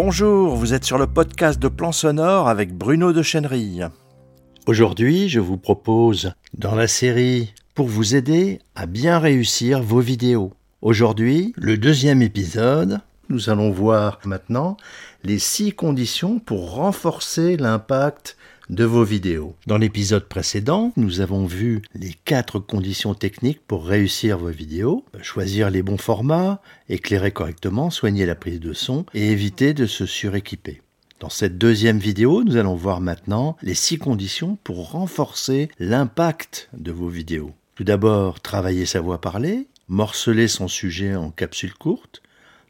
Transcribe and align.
Bonjour, 0.00 0.54
vous 0.54 0.74
êtes 0.74 0.84
sur 0.84 0.96
le 0.96 1.08
podcast 1.08 1.58
de 1.58 1.66
Plan 1.66 1.90
Sonore 1.90 2.48
avec 2.48 2.72
Bruno 2.72 3.12
de 3.12 3.20
Chenerille. 3.20 3.88
Aujourd'hui, 4.68 5.28
je 5.28 5.40
vous 5.40 5.56
propose, 5.56 6.34
dans 6.56 6.76
la 6.76 6.86
série 6.86 7.52
Pour 7.74 7.88
vous 7.88 8.14
aider 8.14 8.60
à 8.76 8.86
bien 8.86 9.18
réussir 9.18 9.82
vos 9.82 9.98
vidéos. 9.98 10.52
Aujourd'hui, 10.82 11.52
le 11.56 11.76
deuxième 11.76 12.22
épisode, 12.22 13.00
nous 13.28 13.50
allons 13.50 13.70
voir 13.70 14.18
maintenant 14.24 14.76
les 15.24 15.38
six 15.38 15.72
conditions 15.72 16.38
pour 16.38 16.72
renforcer 16.72 17.56
l'impact 17.56 18.36
de 18.70 18.84
vos 18.84 19.04
vidéos. 19.04 19.54
Dans 19.66 19.78
l'épisode 19.78 20.24
précédent, 20.24 20.92
nous 20.96 21.20
avons 21.20 21.46
vu 21.46 21.82
les 21.94 22.14
quatre 22.24 22.58
conditions 22.58 23.14
techniques 23.14 23.60
pour 23.66 23.86
réussir 23.86 24.38
vos 24.38 24.50
vidéos. 24.50 25.04
Choisir 25.22 25.70
les 25.70 25.82
bons 25.82 25.98
formats, 25.98 26.60
éclairer 26.88 27.30
correctement, 27.30 27.90
soigner 27.90 28.26
la 28.26 28.34
prise 28.34 28.60
de 28.60 28.72
son 28.72 29.06
et 29.14 29.30
éviter 29.30 29.74
de 29.74 29.86
se 29.86 30.06
suréquiper. 30.06 30.82
Dans 31.20 31.30
cette 31.30 31.58
deuxième 31.58 31.98
vidéo, 31.98 32.44
nous 32.44 32.56
allons 32.56 32.76
voir 32.76 33.00
maintenant 33.00 33.56
les 33.62 33.74
six 33.74 33.98
conditions 33.98 34.56
pour 34.62 34.90
renforcer 34.92 35.68
l'impact 35.78 36.68
de 36.74 36.92
vos 36.92 37.08
vidéos. 37.08 37.52
Tout 37.74 37.84
d'abord, 37.84 38.40
travailler 38.40 38.86
sa 38.86 39.00
voix 39.00 39.20
parlée, 39.20 39.66
morceler 39.88 40.46
son 40.46 40.68
sujet 40.68 41.16
en 41.16 41.30
capsules 41.30 41.74
courtes, 41.74 42.22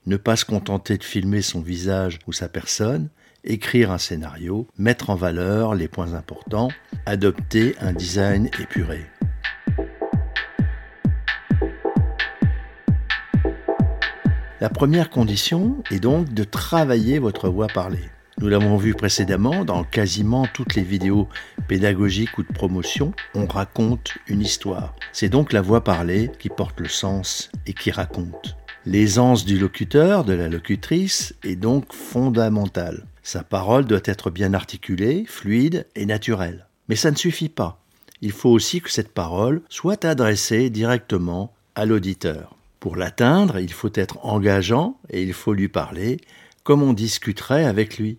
ne 0.09 0.17
pas 0.17 0.37
se 0.37 0.47
contenter 0.47 0.97
de 0.97 1.05
filmer 1.05 1.43
son 1.43 1.61
visage 1.61 2.19
ou 2.27 2.33
sa 2.33 2.48
personne, 2.48 3.11
écrire 3.45 3.93
un 3.93 3.98
scénario, 3.98 4.67
mettre 4.79 5.11
en 5.11 5.15
valeur 5.15 5.75
les 5.75 5.87
points 5.87 6.15
importants, 6.15 6.71
adopter 7.05 7.77
un 7.81 7.93
design 7.93 8.48
épuré. 8.59 9.05
La 14.61 14.71
première 14.71 15.11
condition 15.11 15.77
est 15.91 16.01
donc 16.01 16.33
de 16.33 16.42
travailler 16.42 17.19
votre 17.19 17.51
voix 17.51 17.69
parlée. 17.69 18.09
Nous 18.39 18.48
l'avons 18.48 18.79
vu 18.79 18.95
précédemment 18.95 19.64
dans 19.64 19.84
quasiment 19.84 20.47
toutes 20.47 20.75
les 20.75 20.83
vidéos 20.83 21.29
pédagogiques 21.69 22.39
ou 22.39 22.45
de 22.45 22.53
promotion, 22.53 23.12
on 23.34 23.47
raconte 23.47 24.14
une 24.27 24.41
histoire. 24.41 24.95
C'est 25.12 25.29
donc 25.29 25.53
la 25.53 25.61
voix 25.61 25.84
parlée 25.84 26.31
qui 26.39 26.48
porte 26.48 26.81
le 26.81 26.89
sens 26.89 27.51
et 27.67 27.75
qui 27.75 27.91
raconte. 27.91 28.58
L'aisance 28.91 29.44
du 29.44 29.58
locuteur, 29.58 30.25
de 30.25 30.33
la 30.33 30.48
locutrice, 30.48 31.34
est 31.44 31.56
donc 31.56 31.92
fondamentale. 31.92 33.05
Sa 33.22 33.42
parole 33.42 33.84
doit 33.84 34.00
être 34.06 34.30
bien 34.30 34.55
articulée, 34.55 35.27
fluide 35.27 35.86
et 35.95 36.06
naturelle. 36.06 36.69
Mais 36.89 36.97
ça 36.97 37.11
ne 37.11 37.17
suffit 37.17 37.50
pas. 37.50 37.84
Il 38.22 38.33
faut 38.33 38.48
aussi 38.48 38.80
que 38.80 38.91
cette 38.91 39.12
parole 39.12 39.61
soit 39.69 40.06
adressée 40.06 40.70
directement 40.70 41.53
à 41.75 41.84
l'auditeur. 41.84 42.56
Pour 42.80 42.97
l'atteindre, 42.97 43.58
il 43.58 43.75
faut 43.75 43.92
être 43.92 44.25
engageant 44.25 44.98
et 45.11 45.23
il 45.23 45.34
faut 45.34 45.52
lui 45.52 45.69
parler 45.69 46.17
comme 46.64 46.83
on 46.83 46.95
discuterait 46.95 47.67
avec 47.67 47.98
lui. 47.98 48.17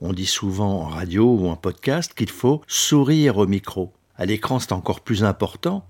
On 0.00 0.14
dit 0.14 0.24
souvent 0.24 0.84
en 0.84 0.86
radio 0.86 1.34
ou 1.34 1.48
en 1.48 1.56
podcast 1.56 2.14
qu'il 2.14 2.30
faut 2.30 2.62
sourire 2.66 3.36
au 3.36 3.46
micro. 3.46 3.92
À 4.16 4.24
l'écran, 4.24 4.58
c'est 4.58 4.72
encore 4.72 5.02
plus 5.02 5.22
important, 5.22 5.84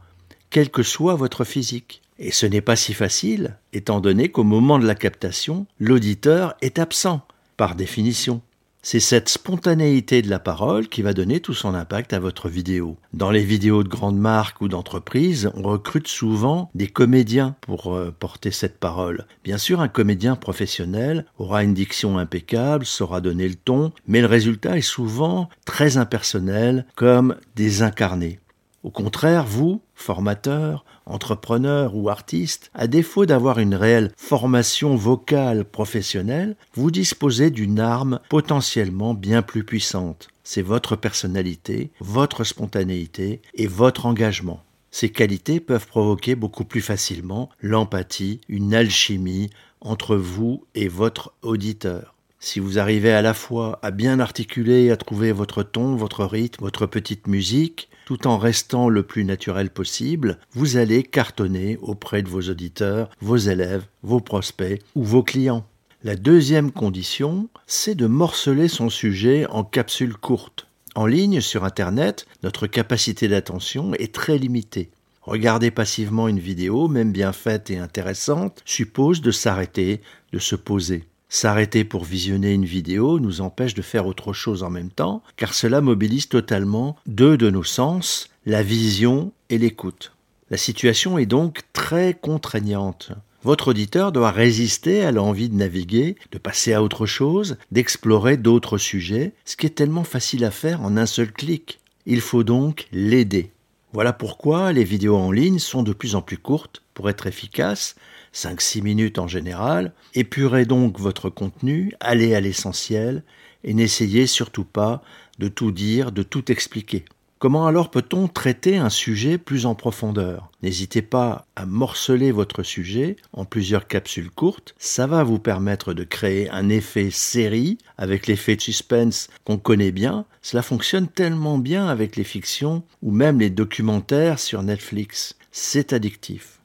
quel 0.50 0.70
que 0.70 0.82
soit 0.82 1.14
votre 1.14 1.44
physique. 1.44 2.02
Et 2.18 2.32
ce 2.32 2.46
n'est 2.46 2.60
pas 2.60 2.76
si 2.76 2.94
facile, 2.94 3.56
étant 3.72 4.00
donné 4.00 4.30
qu'au 4.30 4.44
moment 4.44 4.78
de 4.78 4.86
la 4.86 4.96
captation, 4.96 5.66
l'auditeur 5.78 6.56
est 6.62 6.78
absent, 6.78 7.22
par 7.56 7.76
définition. 7.76 8.40
C'est 8.82 9.00
cette 9.00 9.28
spontanéité 9.28 10.22
de 10.22 10.30
la 10.30 10.38
parole 10.38 10.88
qui 10.88 11.02
va 11.02 11.12
donner 11.12 11.40
tout 11.40 11.52
son 11.52 11.74
impact 11.74 12.12
à 12.12 12.20
votre 12.20 12.48
vidéo. 12.48 12.96
Dans 13.12 13.30
les 13.30 13.42
vidéos 13.42 13.82
de 13.82 13.88
grandes 13.88 14.18
marques 14.18 14.60
ou 14.60 14.68
d'entreprises, 14.68 15.50
on 15.54 15.62
recrute 15.62 16.08
souvent 16.08 16.70
des 16.74 16.86
comédiens 16.86 17.56
pour 17.60 17.94
euh, 17.94 18.14
porter 18.16 18.50
cette 18.50 18.78
parole. 18.78 19.26
Bien 19.44 19.58
sûr, 19.58 19.80
un 19.80 19.88
comédien 19.88 20.36
professionnel 20.36 21.26
aura 21.38 21.64
une 21.64 21.74
diction 21.74 22.18
impeccable, 22.18 22.86
saura 22.86 23.20
donner 23.20 23.48
le 23.48 23.56
ton, 23.56 23.92
mais 24.06 24.20
le 24.20 24.26
résultat 24.26 24.78
est 24.78 24.80
souvent 24.80 25.48
très 25.64 25.96
impersonnel, 25.98 26.86
comme 26.94 27.36
désincarné. 27.56 28.38
Au 28.84 28.90
contraire, 28.90 29.44
vous, 29.44 29.82
formateur, 29.98 30.84
entrepreneur 31.06 31.94
ou 31.94 32.08
artiste, 32.08 32.70
à 32.74 32.86
défaut 32.86 33.26
d'avoir 33.26 33.58
une 33.58 33.74
réelle 33.74 34.12
formation 34.16 34.96
vocale 34.96 35.64
professionnelle, 35.64 36.56
vous 36.74 36.90
disposez 36.90 37.50
d'une 37.50 37.80
arme 37.80 38.20
potentiellement 38.28 39.14
bien 39.14 39.42
plus 39.42 39.64
puissante. 39.64 40.28
C'est 40.44 40.62
votre 40.62 40.96
personnalité, 40.96 41.90
votre 42.00 42.44
spontanéité 42.44 43.42
et 43.54 43.66
votre 43.66 44.06
engagement. 44.06 44.62
Ces 44.90 45.10
qualités 45.10 45.60
peuvent 45.60 45.86
provoquer 45.86 46.34
beaucoup 46.34 46.64
plus 46.64 46.80
facilement 46.80 47.50
l'empathie, 47.60 48.40
une 48.48 48.74
alchimie 48.74 49.50
entre 49.80 50.16
vous 50.16 50.64
et 50.74 50.88
votre 50.88 51.32
auditeur. 51.42 52.14
Si 52.40 52.60
vous 52.60 52.78
arrivez 52.78 53.12
à 53.12 53.20
la 53.20 53.34
fois 53.34 53.78
à 53.82 53.90
bien 53.90 54.20
articuler, 54.20 54.90
à 54.90 54.96
trouver 54.96 55.32
votre 55.32 55.62
ton, 55.62 55.96
votre 55.96 56.24
rythme, 56.24 56.62
votre 56.62 56.86
petite 56.86 57.26
musique, 57.26 57.88
tout 58.08 58.26
en 58.26 58.38
restant 58.38 58.88
le 58.88 59.02
plus 59.02 59.22
naturel 59.26 59.68
possible, 59.68 60.38
vous 60.52 60.78
allez 60.78 61.02
cartonner 61.02 61.76
auprès 61.82 62.22
de 62.22 62.28
vos 62.30 62.40
auditeurs, 62.40 63.10
vos 63.20 63.36
élèves, 63.36 63.84
vos 64.02 64.20
prospects 64.20 64.80
ou 64.94 65.04
vos 65.04 65.22
clients. 65.22 65.66
La 66.02 66.16
deuxième 66.16 66.72
condition, 66.72 67.50
c'est 67.66 67.94
de 67.94 68.06
morceler 68.06 68.68
son 68.68 68.88
sujet 68.88 69.44
en 69.50 69.62
capsules 69.62 70.16
courtes. 70.16 70.68
En 70.94 71.04
ligne, 71.04 71.42
sur 71.42 71.64
Internet, 71.64 72.26
notre 72.42 72.66
capacité 72.66 73.28
d'attention 73.28 73.92
est 73.92 74.14
très 74.14 74.38
limitée. 74.38 74.88
Regarder 75.20 75.70
passivement 75.70 76.28
une 76.28 76.40
vidéo, 76.40 76.88
même 76.88 77.12
bien 77.12 77.34
faite 77.34 77.68
et 77.68 77.76
intéressante, 77.76 78.62
suppose 78.64 79.20
de 79.20 79.32
s'arrêter, 79.32 80.00
de 80.32 80.38
se 80.38 80.56
poser. 80.56 81.04
S'arrêter 81.28 81.84
pour 81.84 82.04
visionner 82.04 82.52
une 82.52 82.64
vidéo 82.64 83.20
nous 83.20 83.42
empêche 83.42 83.74
de 83.74 83.82
faire 83.82 84.06
autre 84.06 84.32
chose 84.32 84.62
en 84.62 84.70
même 84.70 84.90
temps, 84.90 85.22
car 85.36 85.52
cela 85.52 85.82
mobilise 85.82 86.28
totalement 86.28 86.96
deux 87.06 87.36
de 87.36 87.50
nos 87.50 87.64
sens, 87.64 88.30
la 88.46 88.62
vision 88.62 89.32
et 89.50 89.58
l'écoute. 89.58 90.12
La 90.50 90.56
situation 90.56 91.18
est 91.18 91.26
donc 91.26 91.60
très 91.74 92.14
contraignante. 92.14 93.12
Votre 93.44 93.68
auditeur 93.68 94.10
doit 94.10 94.30
résister 94.30 95.04
à 95.04 95.12
l'envie 95.12 95.50
de 95.50 95.54
naviguer, 95.54 96.16
de 96.32 96.38
passer 96.38 96.72
à 96.72 96.82
autre 96.82 97.04
chose, 97.04 97.58
d'explorer 97.70 98.36
d'autres 98.36 98.78
sujets, 98.78 99.32
ce 99.44 99.56
qui 99.56 99.66
est 99.66 99.70
tellement 99.70 100.04
facile 100.04 100.44
à 100.44 100.50
faire 100.50 100.82
en 100.82 100.96
un 100.96 101.06
seul 101.06 101.30
clic. 101.30 101.78
Il 102.06 102.22
faut 102.22 102.42
donc 102.42 102.88
l'aider. 102.90 103.50
Voilà 103.94 104.12
pourquoi 104.12 104.72
les 104.74 104.84
vidéos 104.84 105.16
en 105.16 105.32
ligne 105.32 105.58
sont 105.58 105.82
de 105.82 105.94
plus 105.94 106.14
en 106.14 106.20
plus 106.20 106.36
courtes 106.36 106.82
pour 106.92 107.08
être 107.08 107.26
efficaces, 107.26 107.96
5-6 108.34 108.82
minutes 108.82 109.18
en 109.18 109.28
général. 109.28 109.94
Épurez 110.14 110.66
donc 110.66 111.00
votre 111.00 111.30
contenu, 111.30 111.94
allez 112.00 112.34
à 112.34 112.40
l'essentiel 112.40 113.22
et 113.64 113.72
n'essayez 113.72 114.26
surtout 114.26 114.64
pas 114.64 115.02
de 115.38 115.48
tout 115.48 115.72
dire, 115.72 116.12
de 116.12 116.22
tout 116.22 116.52
expliquer. 116.52 117.06
Comment 117.38 117.68
alors 117.68 117.92
peut-on 117.92 118.26
traiter 118.26 118.78
un 118.78 118.88
sujet 118.88 119.38
plus 119.38 119.64
en 119.64 119.76
profondeur? 119.76 120.50
N'hésitez 120.64 121.02
pas 121.02 121.46
à 121.54 121.66
morceler 121.66 122.32
votre 122.32 122.64
sujet 122.64 123.14
en 123.32 123.44
plusieurs 123.44 123.86
capsules 123.86 124.32
courtes, 124.32 124.74
ça 124.76 125.06
va 125.06 125.22
vous 125.22 125.38
permettre 125.38 125.94
de 125.94 126.02
créer 126.02 126.50
un 126.50 126.68
effet 126.68 127.10
série 127.12 127.78
avec 127.96 128.26
l'effet 128.26 128.56
de 128.56 128.60
suspense 128.60 129.28
qu'on 129.44 129.56
connaît 129.56 129.92
bien. 129.92 130.24
Cela 130.42 130.62
fonctionne 130.62 131.06
tellement 131.06 131.58
bien 131.58 131.86
avec 131.86 132.16
les 132.16 132.24
fictions 132.24 132.82
ou 133.02 133.12
même 133.12 133.38
les 133.38 133.50
documentaires 133.50 134.40
sur 134.40 134.64
Netflix. 134.64 135.36
C'est 135.52 135.92
addictif. 135.92 136.58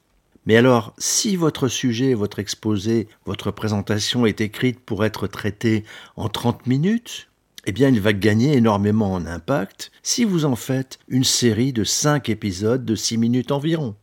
Mais 0.48 0.58
alors, 0.58 0.96
si 0.98 1.36
votre 1.36 1.68
sujet, 1.68 2.16
votre 2.16 2.40
exposé, 2.40 3.08
votre 3.26 3.52
présentation 3.52 4.26
est 4.26 4.42
écrite 4.42 4.80
pour 4.80 5.06
être 5.06 5.28
traitée 5.28 5.86
en 6.16 6.30
30 6.30 6.66
minutes, 6.66 7.28
eh 7.66 7.72
bien 7.72 7.90
il 7.90 8.02
va 8.02 8.14
gagner 8.14 8.54
énormément 8.58 9.14
en 9.14 9.26
impact 9.26 9.92
si 10.02 10.24
vous 10.26 10.46
en 10.46 10.56
faites 10.56 11.00
une 11.08 11.24
série 11.24 11.74
de 11.74 11.84
5 11.84 12.30
épisodes 12.30 12.86
de 12.86 12.96
6 12.96 13.18
minutes 13.18 13.52
environ. 13.52 13.96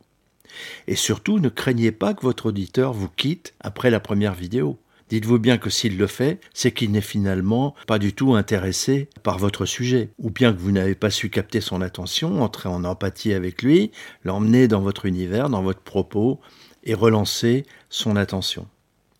Et 0.87 0.95
surtout, 0.95 1.39
ne 1.39 1.49
craignez 1.49 1.91
pas 1.91 2.13
que 2.13 2.23
votre 2.23 2.47
auditeur 2.47 2.93
vous 2.93 3.09
quitte 3.09 3.53
après 3.59 3.89
la 3.89 3.99
première 3.99 4.33
vidéo. 4.33 4.77
Dites-vous 5.09 5.39
bien 5.39 5.57
que 5.57 5.69
s'il 5.69 5.97
le 5.97 6.07
fait, 6.07 6.39
c'est 6.53 6.71
qu'il 6.71 6.91
n'est 6.91 7.01
finalement 7.01 7.75
pas 7.85 7.99
du 7.99 8.13
tout 8.13 8.33
intéressé 8.33 9.09
par 9.23 9.37
votre 9.37 9.65
sujet, 9.65 10.09
ou 10.19 10.29
bien 10.29 10.53
que 10.53 10.59
vous 10.59 10.71
n'avez 10.71 10.95
pas 10.95 11.09
su 11.09 11.29
capter 11.29 11.59
son 11.59 11.81
attention, 11.81 12.41
entrer 12.41 12.69
en 12.69 12.85
empathie 12.85 13.33
avec 13.33 13.61
lui, 13.61 13.91
l'emmener 14.23 14.69
dans 14.69 14.79
votre 14.79 15.05
univers, 15.05 15.49
dans 15.49 15.63
votre 15.63 15.81
propos, 15.81 16.39
et 16.83 16.93
relancer 16.93 17.65
son 17.89 18.15
attention. 18.15 18.67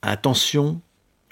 Attention, 0.01 0.81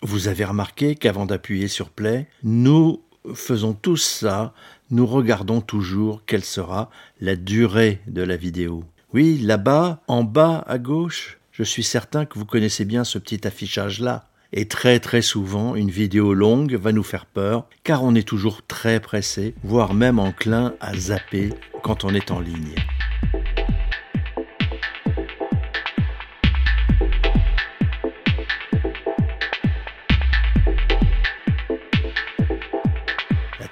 vous 0.04 0.28
avez 0.28 0.44
remarqué 0.44 0.96
qu'avant 0.96 1.26
d'appuyer 1.26 1.70
sur 1.70 1.90
play, 1.90 2.28
nous 2.44 3.02
faisons 3.34 3.74
tous 3.74 3.98
ça, 3.98 4.54
nous 4.92 5.06
regardons 5.06 5.62
toujours 5.62 6.24
quelle 6.26 6.44
sera 6.44 6.90
la 7.22 7.36
durée 7.36 8.02
de 8.08 8.22
la 8.22 8.36
vidéo. 8.36 8.84
Oui, 9.14 9.40
là-bas, 9.40 10.02
en 10.08 10.24
bas 10.24 10.64
à 10.68 10.78
gauche, 10.78 11.40
je 11.52 11.64
suis 11.64 11.84
certain 11.84 12.26
que 12.26 12.38
vous 12.38 12.46
connaissez 12.46 12.86
bien 12.86 13.04
ce 13.04 13.18
petit 13.18 13.46
affichage-là. 13.48 14.26
Et 14.52 14.68
très 14.68 15.00
très 15.00 15.22
souvent, 15.22 15.76
une 15.76 15.92
vidéo 15.92 16.34
longue 16.34 16.74
va 16.74 16.92
nous 16.92 17.04
faire 17.04 17.26
peur, 17.26 17.68
car 17.84 18.04
on 18.04 18.16
est 18.16 18.28
toujours 18.28 18.66
très 18.66 19.00
pressé, 19.00 19.54
voire 19.64 19.94
même 19.94 20.18
enclin 20.18 20.74
à 20.80 20.96
zapper 20.96 21.54
quand 21.84 22.04
on 22.04 22.16
est 22.16 22.32
en 22.32 22.40
ligne. 22.40 22.76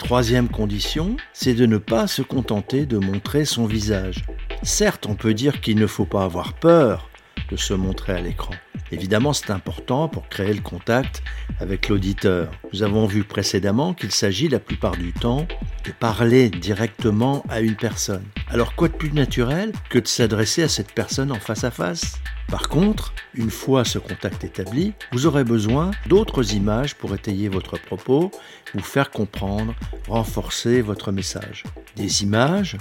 Troisième 0.07 0.47
condition, 0.47 1.17
c'est 1.33 1.53
de 1.53 1.65
ne 1.65 1.77
pas 1.77 2.07
se 2.07 2.21
contenter 2.21 2.85
de 2.85 2.97
montrer 2.97 3.43
son 3.43 3.65
visage. 3.65 4.23
Certes, 4.63 5.05
on 5.05 5.15
peut 5.15 5.33
dire 5.33 5.59
qu'il 5.59 5.77
ne 5.77 5.85
faut 5.85 6.05
pas 6.05 6.23
avoir 6.23 6.53
peur 6.53 7.09
de 7.51 7.57
se 7.57 7.73
montrer 7.73 8.13
à 8.13 8.21
l'écran. 8.21 8.53
Évidemment, 8.91 9.33
c'est 9.33 9.51
important 9.51 10.07
pour 10.07 10.29
créer 10.29 10.53
le 10.53 10.61
contact 10.61 11.21
avec 11.59 11.89
l'auditeur. 11.89 12.51
Nous 12.73 12.83
avons 12.83 13.05
vu 13.05 13.23
précédemment 13.23 13.93
qu'il 13.93 14.11
s'agit 14.11 14.47
la 14.47 14.59
plupart 14.59 14.95
du 14.95 15.13
temps 15.13 15.47
de 15.85 15.91
parler 15.91 16.49
directement 16.49 17.43
à 17.49 17.59
une 17.59 17.75
personne. 17.75 18.23
Alors 18.49 18.75
quoi 18.75 18.87
de 18.87 18.93
plus 18.93 19.11
naturel 19.11 19.71
que 19.89 19.99
de 19.99 20.07
s'adresser 20.07 20.63
à 20.63 20.69
cette 20.69 20.93
personne 20.93 21.31
en 21.31 21.39
face 21.39 21.63
à 21.63 21.71
face? 21.71 22.19
Par 22.49 22.69
contre, 22.69 23.13
une 23.33 23.49
fois 23.49 23.83
ce 23.83 23.99
contact 23.99 24.45
établi, 24.45 24.93
vous 25.11 25.25
aurez 25.25 25.43
besoin 25.43 25.91
d'autres 26.07 26.53
images 26.53 26.95
pour 26.95 27.13
étayer 27.13 27.49
votre 27.49 27.77
propos, 27.77 28.31
vous 28.73 28.79
faire 28.81 29.11
comprendre, 29.11 29.75
renforcer 30.07 30.81
votre 30.81 31.11
message. 31.11 31.63
Des 31.97 32.23
images, 32.23 32.77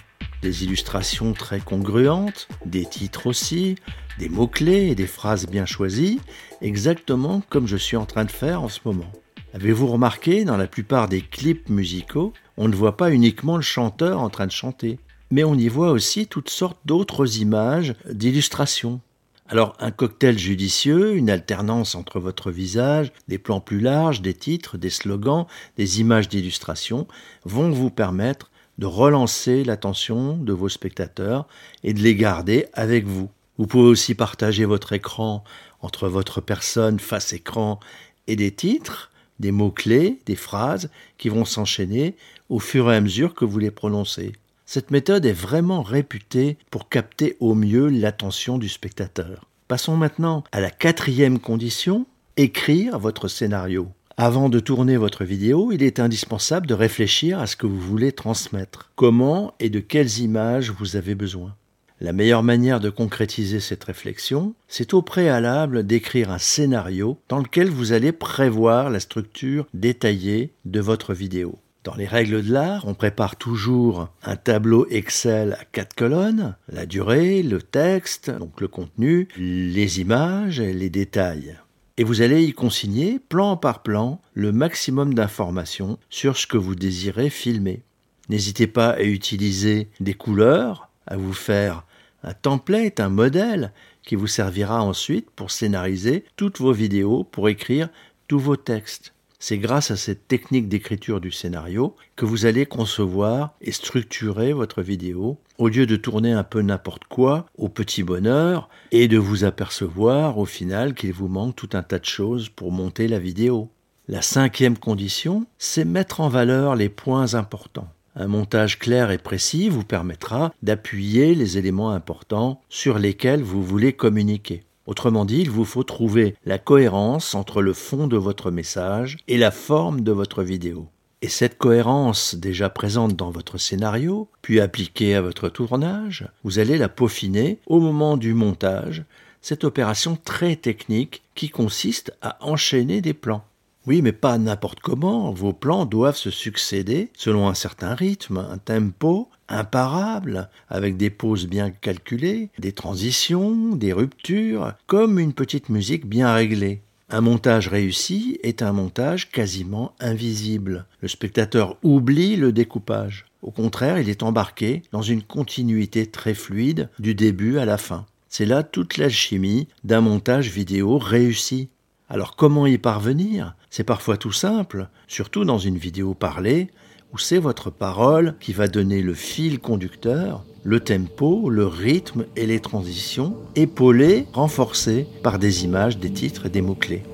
illustrations 0.51 1.33
très 1.33 1.61
congruentes, 1.61 2.49
des 2.65 2.85
titres 2.85 3.27
aussi, 3.27 3.77
des 4.19 4.29
mots-clés 4.29 4.89
et 4.89 4.95
des 4.95 5.07
phrases 5.07 5.47
bien 5.47 5.67
choisies, 5.67 6.21
exactement 6.61 7.43
comme 7.49 7.67
je 7.67 7.77
suis 7.77 7.97
en 7.97 8.07
train 8.07 8.25
de 8.25 8.31
faire 8.31 8.63
en 8.63 8.69
ce 8.69 8.81
moment. 8.85 9.11
Avez-vous 9.55 9.87
remarqué, 9.87 10.45
dans 10.45 10.57
la 10.57 10.67
plupart 10.67 11.09
des 11.09 11.23
clips 11.23 11.69
musicaux, 11.69 12.33
on 12.57 12.69
ne 12.69 12.77
voit 12.77 12.97
pas 12.97 13.11
uniquement 13.11 13.57
le 13.57 13.63
chanteur 13.63 14.21
en 14.21 14.29
train 14.29 14.47
de 14.47 14.53
chanter, 14.53 14.99
mais 15.31 15.45
on 15.45 15.55
y 15.55 15.69
voit 15.69 15.91
aussi 15.91 16.27
toutes 16.27 16.51
sortes 16.51 16.79
d'autres 16.85 17.39
images 17.39 17.95
d'illustrations. 18.11 19.01
Alors 19.49 19.77
un 19.79 19.93
cocktail 19.93 20.39
judicieux, 20.39 21.15
une 21.15 21.31
alternance 21.31 21.95
entre 21.95 22.19
votre 22.19 22.51
visage, 22.51 23.13
des 23.29 23.39
plans 23.39 23.61
plus 23.61 23.81
larges, 23.81 24.21
des 24.21 24.35
titres, 24.35 24.77
des 24.77 24.91
slogans, 24.91 25.47
des 25.77 26.01
images 26.01 26.29
d'illustration 26.29 27.07
vont 27.45 27.71
vous 27.71 27.91
permettre 27.91 28.51
de 28.79 28.87
relancer 28.87 29.65
l'attention 29.65 30.37
de 30.37 30.53
vos 30.53 30.69
spectateurs 30.69 31.47
et 31.83 31.95
de 31.95 32.01
les 32.01 32.15
garder 32.15 32.67
avec 32.73 33.07
vous. 33.07 33.31
Vous 33.59 33.67
pouvez 33.67 33.89
aussi 33.89 34.15
partager 34.15 34.65
votre 34.65 34.93
écran 34.93 35.43
entre 35.81 36.09
votre 36.09 36.41
personne 36.41 37.01
face 37.01 37.33
écran 37.33 37.81
et 38.27 38.37
des 38.37 38.51
titres, 38.51 39.11
des 39.41 39.53
mots-clés, 39.53 40.19
des 40.27 40.37
phrases 40.37 40.91
qui 41.19 41.29
vont 41.29 41.45
s'enchaîner 41.45 42.17
au 42.49 42.59
fur 42.59 42.91
et 42.91 42.97
à 42.97 43.01
mesure 43.01 43.35
que 43.35 43.45
vous 43.45 43.59
les 43.59 43.71
prononcez. 43.71 44.33
Cette 44.67 44.91
méthode 44.91 45.25
est 45.25 45.33
vraiment 45.33 45.83
réputée 45.83 46.59
pour 46.71 46.89
capter 46.89 47.37
au 47.41 47.55
mieux 47.55 47.89
l'attention 47.89 48.59
du 48.59 48.69
spectateur. 48.69 49.47
Passons 49.69 49.97
maintenant 49.97 50.45
à 50.53 50.61
la 50.61 50.71
quatrième 50.71 51.39
condition, 51.39 52.07
écrire 52.37 52.99
votre 52.99 53.29
scénario. 53.29 53.89
Avant 54.19 54.49
de 54.49 54.61
tourner 54.61 54.97
votre 54.97 55.25
vidéo, 55.25 55.73
il 55.73 55.83
est 55.83 56.01
indispensable 56.01 56.67
de 56.67 56.73
réfléchir 56.73 57.39
à 57.39 57.47
ce 57.47 57.55
que 57.55 57.67
vous 57.67 57.79
voulez 57.79 58.13
transmettre. 58.13 58.91
Comment 58.97 59.53
et 59.61 59.69
de 59.69 59.79
quelles 59.79 60.21
images 60.21 60.71
vous 60.71 60.97
avez 60.97 61.15
besoin? 61.15 61.55
La 62.01 62.15
meilleure 62.15 62.43
manière 62.43 62.81
de 62.81 62.89
concrétiser 62.89 63.61
cette 63.61 63.85
réflexion, 63.85 64.55
c'est 64.69 64.95
au 64.95 65.03
préalable 65.03 65.87
d'écrire 65.87 66.31
un 66.31 66.39
scénario 66.39 67.19
dans 67.29 67.41
lequel 67.41 67.69
vous 67.69 67.93
allez 67.93 68.13
prévoir 68.13 68.89
la 68.89 69.01
structure 69.01 69.67
détaillée 69.75 70.55
de 70.65 70.81
votre 70.81 71.13
vidéo. 71.13 71.59
Dans 71.85 71.95
les 71.95 72.07
règles 72.07 72.43
de 72.43 72.53
l'art, 72.55 72.89
on 72.89 72.95
prépare 72.95 73.37
toujours 73.37 74.09
un 74.23 74.37
tableau 74.37 74.87
Excel 74.89 75.59
à 75.61 75.65
quatre 75.67 75.95
colonnes, 75.95 76.57
la 76.71 76.87
durée, 76.87 77.43
le 77.43 77.61
texte, 77.61 78.31
donc 78.31 78.63
le 78.63 78.69
contenu, 78.69 79.29
les 79.37 80.01
images 80.01 80.59
et 80.59 80.73
les 80.73 80.89
détails. 80.89 81.59
Et 81.99 82.05
vous 82.05 82.21
allez 82.21 82.45
y 82.45 82.53
consigner, 82.53 83.19
plan 83.19 83.57
par 83.57 83.83
plan, 83.83 84.21
le 84.35 84.53
maximum 84.53 85.15
d'informations 85.15 85.99
sur 86.11 86.37
ce 86.37 86.47
que 86.47 86.59
vous 86.59 86.75
désirez 86.75 87.31
filmer. 87.31 87.83
N'hésitez 88.29 88.67
pas 88.67 88.91
à 88.91 89.03
utiliser 89.03 89.89
des 90.01 90.13
couleurs, 90.15 90.91
à 91.07 91.17
vous 91.17 91.33
faire 91.33 91.85
un 92.23 92.35
template, 92.35 93.01
un 93.01 93.09
modèle 93.09 93.73
qui 94.03 94.15
vous 94.15 94.27
servira 94.27 94.83
ensuite 94.83 95.31
pour 95.31 95.51
scénariser 95.51 96.25
toutes 96.37 96.59
vos 96.59 96.73
vidéos, 96.73 97.25
pour 97.25 97.49
écrire 97.49 97.89
tous 98.29 98.39
vos 98.39 98.57
textes. 98.57 99.15
C'est 99.39 99.59
grâce 99.59 99.91
à 99.91 99.97
cette 99.97 100.29
technique 100.29 100.69
d'écriture 100.69 101.21
du 101.21 101.31
scénario 101.31 101.95
que 102.17 102.25
vous 102.25 102.47
allez 102.47 102.67
concevoir 102.67 103.55
et 103.61 103.73
structurer 103.73 104.53
votre 104.53 104.83
vidéo 104.83 105.39
au 105.59 105.69
lieu 105.69 105.87
de 105.87 105.97
tourner 105.97 106.33
un 106.33 106.45
peu 106.45 106.63
n'importe 106.63 107.05
quoi 107.05 107.47
au 107.57 107.69
petit 107.69 108.03
bonheur 108.03 108.69
et 108.93 109.09
de 109.09 109.19
vous 109.19 109.45
apercevoir 109.45 110.39
au 110.39 110.47
final 110.47 110.95
qu'il 110.95 111.13
vous 111.13 111.29
manque 111.29 111.57
tout 111.57 111.71
un 111.75 111.83
tas 111.83 111.99
de 111.99 112.05
choses 112.05 112.49
pour 112.49 112.73
monter 112.73 113.09
la 113.09 113.19
vidéo. 113.19 113.71
La 114.09 114.23
cinquième 114.23 114.79
condition, 114.79 115.47
c'est 115.59 115.85
mettre 115.85 116.21
en 116.21 116.29
valeur 116.29 116.77
les 116.77 116.89
points 116.89 117.35
importants. 117.35 117.89
Un 118.15 118.29
montage 118.29 118.79
clair 118.79 119.11
et 119.11 119.19
précis 119.19 119.69
vous 119.69 119.85
permettra 119.85 120.55
d'appuyer 120.63 121.35
les 121.35 121.59
éléments 121.59 121.91
importants 121.91 122.63
sur 122.71 122.99
lesquels 122.99 123.43
vous 123.43 123.63
voulez 123.63 123.93
communiquer. 123.93 124.63
Autrement 124.87 125.25
dit, 125.25 125.41
il 125.41 125.51
vous 125.51 125.65
faut 125.65 125.83
trouver 125.83 126.37
la 126.45 126.59
cohérence 126.59 127.35
entre 127.35 127.61
le 127.61 127.73
fond 127.73 128.07
de 128.07 128.17
votre 128.17 128.51
message 128.51 129.19
et 129.27 129.37
la 129.37 129.51
forme 129.51 130.03
de 130.03 130.13
votre 130.13 130.43
vidéo. 130.43 130.89
Et 131.23 131.29
cette 131.29 131.59
cohérence 131.59 132.35
déjà 132.35 132.69
présente 132.69 133.17
dans 133.17 133.31
votre 133.31 133.59
scénario, 133.59 134.29
puis 134.43 134.61
appliquée 134.61 135.15
à 135.15 135.23
votre 135.23 135.49
tournage, 135.49 136.29
vous 136.45 136.59
allez 136.59 136.79
la 136.79 136.89
peaufiner 136.89 137.59
au 137.67 137.81
moment 137.81 138.17
du 138.17 138.35
montage, 138.35 139.05
cette 139.41 139.65
opération 139.65 140.17
très 140.23 140.57
technique 140.57 141.23
qui 141.35 141.49
consiste 141.49 142.13
à 142.23 142.37
enchaîner 142.41 143.01
des 143.01 143.15
plans. 143.15 143.45
Oui, 143.87 144.03
mais 144.03 144.13
pas 144.13 144.37
n'importe 144.37 144.81
comment. 144.81 145.31
Vos 145.33 145.53
plans 145.53 145.87
doivent 145.87 146.17
se 146.17 146.31
succéder 146.31 147.11
selon 147.17 147.49
un 147.49 147.55
certain 147.55 147.95
rythme, 147.95 148.39
un 148.39 148.59
tempo 148.59 149.29
imparable, 149.49 150.49
avec 150.69 150.97
des 150.97 151.11
pauses 151.11 151.47
bien 151.47 151.71
calculées, 151.71 152.51
des 152.59 152.73
transitions, 152.73 153.77
des 153.77 153.93
ruptures, 153.93 154.73
comme 154.87 155.19
une 155.19 155.33
petite 155.33 155.69
musique 155.69 156.07
bien 156.07 156.33
réglée. 156.33 156.81
Un 157.09 157.21
montage 157.21 157.69
réussi 157.69 158.41
est 158.43 158.63
un 158.63 158.73
montage 158.73 159.31
quasiment 159.31 159.93
invisible. 160.01 160.87
Le 161.01 161.09
spectateur 161.09 161.77
oublie 161.85 162.35
le 162.35 162.51
découpage. 162.51 163.27
Au 163.43 163.53
contraire, 163.53 164.01
il 164.01 164.09
est 164.09 164.25
embarqué 164.25 164.83
dans 164.91 165.03
une 165.03 165.23
continuité 165.23 166.07
très 166.07 166.35
fluide 166.35 166.89
du 166.99 167.15
début 167.15 167.59
à 167.59 167.65
la 167.65 167.79
fin. 167.79 168.07
C'est 168.29 168.45
là 168.45 168.65
toute 168.65 168.97
l'alchimie 168.97 169.69
d'un 169.85 170.01
montage 170.01 170.51
vidéo 170.51 170.99
réussi. 170.99 171.69
Alors 172.09 172.35
comment 172.35 172.67
y 172.67 172.77
parvenir? 172.77 173.55
C'est 173.71 173.85
parfois 173.85 174.17
tout 174.17 174.33
simple, 174.33 174.89
surtout 175.07 175.45
dans 175.45 175.59
une 175.59 175.79
vidéo 175.79 176.15
parlée, 176.15 176.69
où 177.13 177.19
c'est 177.19 177.39
votre 177.39 177.71
parole 177.71 178.35
qui 178.41 178.53
va 178.53 178.69
donner 178.69 179.03
le 179.03 179.15
fil 179.15 179.59
conducteur, 179.59 180.45
le 180.65 180.81
tempo, 180.81 181.49
le 181.49 181.67
rythme 181.67 182.27
et 182.37 182.47
les 182.47 182.61
transitions, 182.61 183.37
épaulés, 183.55 184.27
renforcés 184.33 185.07
par 185.23 185.39
des 185.39 185.65
images, 185.65 185.99
des 185.99 186.11
titres 186.11 186.47
et 186.47 186.51
des 186.51 186.63
mots-clés. 186.63 187.05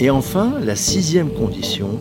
Et 0.00 0.10
enfin, 0.10 0.60
la 0.60 0.76
sixième 0.76 1.32
condition, 1.32 2.00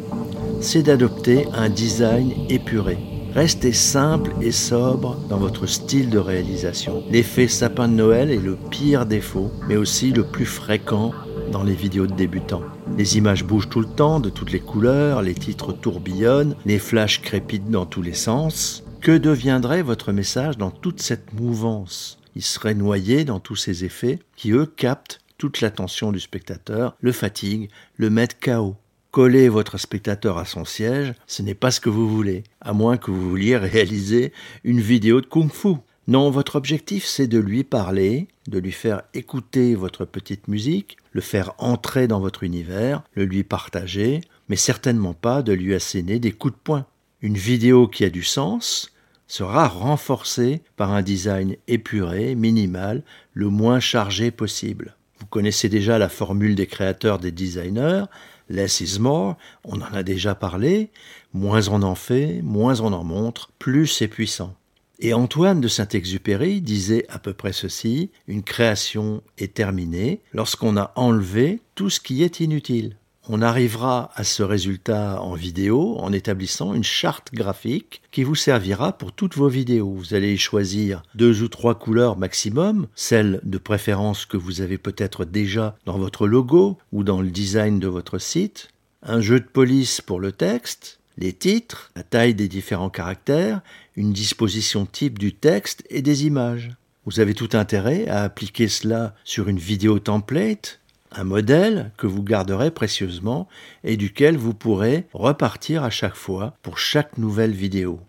c'est 0.62 0.84
d'adopter 0.84 1.48
un 1.56 1.68
design 1.68 2.32
épuré. 2.48 3.00
Restez 3.34 3.74
simple 3.74 4.34
et 4.40 4.52
sobre 4.52 5.18
dans 5.30 5.38
votre 5.38 5.66
style 5.66 6.12
de 6.12 6.20
réalisation. 6.20 7.04
L'effet 7.10 7.48
sapin 7.48 7.88
de 7.88 7.94
Noël 7.94 8.30
est 8.30 8.38
le 8.38 8.56
pire 8.56 9.08
défaut, 9.08 9.52
mais 9.68 9.78
aussi 9.78 10.12
le 10.12 10.24
plus 10.24 10.46
fréquent 10.46 11.12
dans 11.52 11.64
les 11.64 11.74
vidéos 11.74 12.06
de 12.06 12.14
débutants. 12.14 12.64
Les 12.98 13.18
images 13.18 13.44
bougent 13.44 13.70
tout 13.70 13.82
le 13.82 13.88
temps, 13.88 14.20
de 14.20 14.30
toutes 14.30 14.52
les 14.52 14.60
couleurs, 14.60 15.24
les 15.24 15.34
titres 15.34 15.74
tourbillonnent, 15.74 16.56
les 16.66 16.80
flashs 16.80 17.22
crépitent 17.22 17.72
dans 17.72 17.88
tous 17.88 18.04
les 18.04 18.14
sens. 18.14 18.84
Que 19.02 19.18
deviendrait 19.18 19.82
votre 19.82 20.12
message 20.12 20.58
dans 20.58 20.72
toute 20.72 21.02
cette 21.02 21.34
mouvance? 21.34 22.20
Il 22.36 22.44
serait 22.44 22.76
noyé 22.76 23.26
dans 23.26 23.40
tous 23.40 23.56
ces 23.56 23.86
effets 23.86 24.20
qui, 24.36 24.52
eux, 24.52 24.68
captent 24.68 25.20
toute 25.38 25.62
l'attention 25.62 26.12
du 26.12 26.20
spectateur, 26.20 26.96
le 27.00 27.12
fatigue, 27.12 27.70
le 27.96 28.10
mettent 28.10 28.40
KO. 28.40 28.76
Coller 29.12 29.50
votre 29.50 29.78
spectateur 29.78 30.38
à 30.38 30.46
son 30.46 30.66
siège, 30.66 31.14
ce 31.26 31.42
n'est 31.42 31.56
pas 31.56 31.72
ce 31.72 31.80
que 31.80 31.90
vous 31.90 32.10
voulez, 32.10 32.44
à 32.62 32.74
moins 32.74 32.98
que 32.98 33.12
vous 33.12 33.30
vouliez 33.30 33.58
réaliser 33.58 34.34
une 34.64 34.82
vidéo 34.82 35.22
de 35.22 35.26
kung-fu. 35.26 35.76
Non, 36.08 36.30
votre 36.30 36.56
objectif 36.56 37.06
c'est 37.06 37.28
de 37.28 37.40
lui 37.40 37.64
parler, 37.64 38.28
de 38.48 38.60
lui 38.60 38.72
faire 38.72 39.04
écouter 39.14 39.76
votre 39.76 40.06
petite 40.06 40.48
musique, 40.48 40.98
le 41.12 41.22
faire 41.22 41.54
entrer 41.58 42.08
dans 42.08 42.20
votre 42.20 42.44
univers, 42.44 43.04
le 43.14 43.26
lui 43.26 43.44
partager, 43.44 44.22
mais 44.50 44.56
certainement 44.56 45.14
pas 45.14 45.42
de 45.42 45.54
lui 45.54 45.74
asséner 45.74 46.20
des 46.20 46.32
coups 46.32 46.54
de 46.54 46.60
poing. 46.64 46.86
Une 47.22 47.38
vidéo 47.38 47.88
qui 47.88 48.06
a 48.06 48.10
du 48.10 48.24
sens 48.24 48.94
sera 49.28 49.68
renforcée 49.68 50.62
par 50.76 50.92
un 50.92 51.02
design 51.02 51.56
épuré, 51.68 52.36
minimal, 52.36 53.04
le 53.34 53.50
moins 53.50 53.80
chargé 53.80 54.32
possible. 54.32 54.97
Vous 55.20 55.26
connaissez 55.26 55.70
déjà 55.70 55.98
la 55.98 56.10
formule 56.10 56.56
des 56.56 56.68
créateurs 56.68 57.20
des 57.20 57.32
designers, 57.32 58.06
less 58.50 58.82
is 58.82 59.00
more, 59.00 59.36
on 59.64 59.82
en 59.82 59.94
a 59.94 60.04
déjà 60.04 60.36
parlé, 60.36 60.92
moins 61.34 61.68
on 61.70 61.84
en 61.84 61.96
fait, 61.96 62.42
moins 62.44 62.80
on 62.82 62.94
en 62.94 63.04
montre, 63.04 63.52
plus 63.60 63.88
c'est 63.88 64.08
puissant. 64.08 64.56
Et 65.00 65.14
Antoine 65.14 65.62
de 65.62 65.68
Saint-Exupéry 65.68 66.62
disait 66.62 67.06
à 67.10 67.20
peu 67.20 67.34
près 67.34 67.54
ceci, 67.54 68.10
une 68.28 68.42
création 68.42 69.22
est 69.38 69.54
terminée 69.54 70.22
lorsqu'on 70.34 70.76
a 70.76 70.92
enlevé 70.96 71.60
tout 71.76 71.92
ce 71.92 72.00
qui 72.00 72.24
est 72.24 72.40
inutile. 72.40 72.98
On 73.30 73.42
arrivera 73.42 74.10
à 74.16 74.24
ce 74.24 74.42
résultat 74.42 75.22
en 75.22 75.34
vidéo 75.34 75.98
en 76.00 76.14
établissant 76.14 76.74
une 76.74 76.86
charte 76.86 77.34
graphique 77.34 78.02
qui 78.10 78.24
vous 78.24 78.36
servira 78.36 78.98
pour 78.98 79.12
toutes 79.12 79.36
vos 79.36 79.50
vidéos. 79.50 79.92
Vous 79.92 80.14
allez 80.14 80.38
choisir 80.38 81.04
deux 81.14 81.44
ou 81.44 81.50
trois 81.50 81.76
couleurs 81.76 82.18
maximum, 82.18 82.88
celles 82.96 83.42
de 83.44 83.58
préférence 83.58 84.26
que 84.26 84.38
vous 84.38 84.62
avez 84.62 84.78
peut-être 84.78 85.26
déjà 85.26 85.76
dans 85.86 85.98
votre 85.98 86.26
logo 86.26 86.78
ou 86.94 87.04
dans 87.04 87.22
le 87.22 87.30
design 87.30 87.80
de 87.80 87.90
votre 87.90 88.18
site, 88.18 88.70
un 89.04 89.20
jeu 89.20 89.42
de 89.42 89.46
police 89.46 90.00
pour 90.00 90.22
le 90.22 90.32
texte, 90.32 91.00
les 91.18 91.34
titres, 91.34 91.92
la 91.98 92.04
taille 92.04 92.34
des 92.34 92.48
différents 92.48 92.90
caractères, 92.90 93.60
une 93.98 94.14
disposition 94.14 94.86
type 94.86 95.20
du 95.20 95.34
texte 95.34 95.84
et 95.90 96.02
des 96.02 96.26
images. 96.26 96.72
Vous 97.06 97.20
avez 97.20 97.34
tout 97.34 97.50
intérêt 97.54 98.08
à 98.08 98.24
appliquer 98.24 98.70
cela 98.70 99.16
sur 99.26 99.50
une 99.50 99.60
vidéo 99.60 100.00
template 100.00 100.80
un 101.12 101.24
modèle 101.24 101.92
que 101.98 102.08
vous 102.08 102.24
garderez 102.24 102.72
précieusement 102.72 103.48
et 103.84 103.98
duquel 103.98 104.38
vous 104.38 104.54
pourrez 104.54 105.08
repartir 105.14 105.84
à 105.84 105.90
chaque 105.90 106.16
fois 106.16 106.54
pour 106.62 106.78
chaque 106.78 107.18
nouvelle 107.18 107.54
vidéo. 107.54 108.00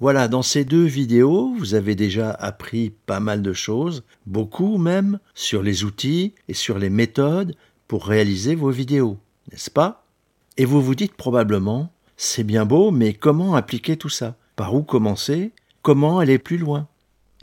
Voilà, 0.00 0.26
dans 0.26 0.42
ces 0.42 0.64
deux 0.64 0.84
vidéos, 0.84 1.54
vous 1.56 1.74
avez 1.74 1.94
déjà 1.94 2.30
appris 2.30 2.92
pas 3.06 3.20
mal 3.20 3.40
de 3.40 3.52
choses, 3.52 4.02
beaucoup 4.26 4.76
même, 4.76 5.20
sur 5.32 5.62
les 5.62 5.84
outils 5.84 6.34
et 6.48 6.54
sur 6.54 6.78
les 6.78 6.90
méthodes 6.90 7.54
pour 7.86 8.06
réaliser 8.06 8.54
vos 8.54 8.70
vidéos, 8.70 9.18
n'est-ce 9.50 9.70
pas? 9.70 10.04
Et 10.56 10.64
vous 10.64 10.82
vous 10.82 10.94
dites 10.94 11.14
probablement, 11.14 11.92
c'est 12.16 12.44
bien 12.44 12.64
beau, 12.64 12.90
mais 12.90 13.14
comment 13.14 13.54
appliquer 13.54 13.96
tout 13.96 14.08
ça? 14.08 14.36
Par 14.56 14.74
où 14.74 14.82
commencer? 14.82 15.52
Comment 15.82 16.18
aller 16.18 16.38
plus 16.38 16.58
loin? 16.58 16.88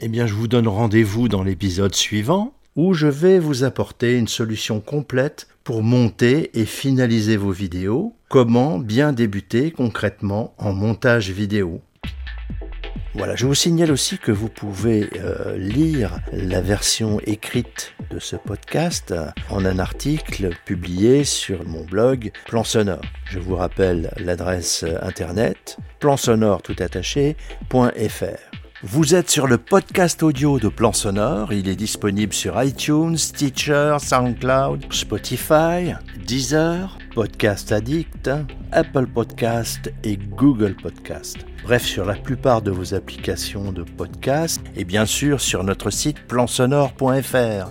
Eh 0.00 0.08
bien, 0.08 0.26
je 0.26 0.34
vous 0.34 0.48
donne 0.48 0.68
rendez-vous 0.68 1.28
dans 1.28 1.42
l'épisode 1.42 1.94
suivant 1.94 2.54
où 2.76 2.94
je 2.94 3.06
vais 3.06 3.38
vous 3.38 3.64
apporter 3.64 4.16
une 4.16 4.28
solution 4.28 4.80
complète 4.80 5.48
pour 5.64 5.82
monter 5.82 6.50
et 6.58 6.64
finaliser 6.64 7.36
vos 7.36 7.52
vidéos, 7.52 8.14
comment 8.28 8.78
bien 8.78 9.12
débuter 9.12 9.70
concrètement 9.70 10.54
en 10.58 10.72
montage 10.72 11.30
vidéo. 11.30 11.80
Voilà, 13.14 13.34
je 13.34 13.44
vous 13.44 13.56
signale 13.56 13.90
aussi 13.90 14.18
que 14.18 14.30
vous 14.30 14.48
pouvez 14.48 15.10
euh, 15.16 15.56
lire 15.56 16.20
la 16.32 16.60
version 16.60 17.20
écrite 17.26 17.92
de 18.10 18.20
ce 18.20 18.36
podcast 18.36 19.12
en 19.50 19.64
un 19.64 19.80
article 19.80 20.50
publié 20.64 21.24
sur 21.24 21.66
mon 21.66 21.84
blog 21.84 22.30
Plan 22.46 22.62
Sonore. 22.62 23.02
Je 23.24 23.40
vous 23.40 23.56
rappelle 23.56 24.12
l'adresse 24.16 24.84
internet 25.02 25.76
plansonore 25.98 26.62
tout 26.62 26.76
vous 28.82 29.14
êtes 29.14 29.28
sur 29.28 29.46
le 29.46 29.58
podcast 29.58 30.22
audio 30.22 30.58
de 30.58 30.68
Plan 30.68 30.94
Sonore. 30.94 31.52
Il 31.52 31.68
est 31.68 31.76
disponible 31.76 32.32
sur 32.32 32.62
iTunes, 32.62 33.16
Stitcher, 33.18 33.96
SoundCloud, 34.00 34.90
Spotify, 34.90 35.92
Deezer, 36.26 36.98
Podcast 37.14 37.72
Addict, 37.72 38.30
Apple 38.72 39.06
Podcast 39.06 39.92
et 40.02 40.16
Google 40.16 40.74
Podcast. 40.76 41.38
Bref, 41.64 41.84
sur 41.84 42.06
la 42.06 42.14
plupart 42.14 42.62
de 42.62 42.70
vos 42.70 42.94
applications 42.94 43.70
de 43.70 43.82
podcast 43.82 44.62
et 44.76 44.84
bien 44.84 45.04
sûr 45.04 45.42
sur 45.42 45.62
notre 45.62 45.90
site 45.90 46.26
plansonore.fr. 46.26 47.70